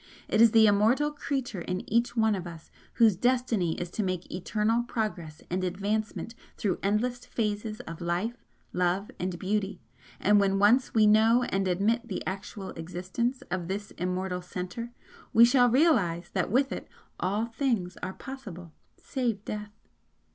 It 0.27 0.41
is 0.41 0.49
the 0.49 0.65
Immortal 0.65 1.11
Creature 1.11 1.61
in 1.61 1.87
each 1.87 2.17
one 2.17 2.33
of 2.33 2.47
us 2.47 2.71
whose 2.93 3.15
destiny 3.15 3.79
is 3.79 3.91
to 3.91 4.01
make 4.01 4.33
eternal 4.33 4.81
progress 4.81 5.43
and 5.47 5.63
advancement 5.63 6.33
through 6.57 6.79
endless 6.81 7.23
phases 7.23 7.81
of 7.81 8.01
life, 8.01 8.43
love 8.73 9.11
and 9.19 9.37
beauty, 9.37 9.79
and 10.19 10.39
when 10.39 10.57
once 10.57 10.95
we 10.95 11.05
know 11.05 11.43
and 11.49 11.67
admit 11.67 12.07
the 12.07 12.25
actual 12.25 12.71
existence 12.71 13.43
of 13.51 13.67
this 13.67 13.91
Immortal 13.91 14.41
Centre 14.41 14.89
we 15.33 15.45
shall 15.45 15.69
realise 15.69 16.29
that 16.31 16.49
with 16.49 16.71
it 16.71 16.87
all 17.19 17.45
things 17.45 17.95
are 18.01 18.13
possible, 18.13 18.71
save 18.97 19.45
Death. 19.45 19.69